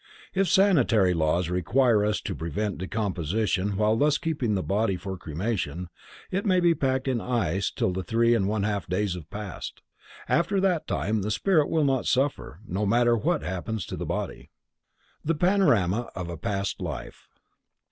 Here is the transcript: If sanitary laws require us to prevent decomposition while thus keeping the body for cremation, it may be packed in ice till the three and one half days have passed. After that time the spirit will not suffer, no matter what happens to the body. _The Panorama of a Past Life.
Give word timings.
If 0.33 0.47
sanitary 0.47 1.13
laws 1.13 1.47
require 1.51 2.03
us 2.03 2.21
to 2.21 2.33
prevent 2.33 2.79
decomposition 2.79 3.77
while 3.77 3.95
thus 3.95 4.17
keeping 4.17 4.55
the 4.55 4.63
body 4.63 4.97
for 4.97 5.15
cremation, 5.15 5.89
it 6.31 6.43
may 6.43 6.59
be 6.59 6.73
packed 6.73 7.07
in 7.07 7.21
ice 7.21 7.69
till 7.69 7.93
the 7.93 8.01
three 8.01 8.33
and 8.33 8.47
one 8.47 8.63
half 8.63 8.87
days 8.87 9.13
have 9.13 9.29
passed. 9.29 9.83
After 10.27 10.59
that 10.59 10.87
time 10.87 11.21
the 11.21 11.29
spirit 11.29 11.69
will 11.69 11.85
not 11.85 12.07
suffer, 12.07 12.61
no 12.65 12.83
matter 12.83 13.15
what 13.15 13.43
happens 13.43 13.85
to 13.85 13.95
the 13.95 14.07
body. 14.07 14.49
_The 15.23 15.39
Panorama 15.39 16.09
of 16.15 16.29
a 16.29 16.35
Past 16.37 16.81
Life. 16.81 17.27